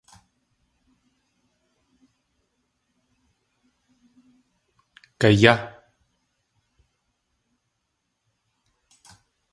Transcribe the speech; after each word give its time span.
Gayá! 5.19 5.53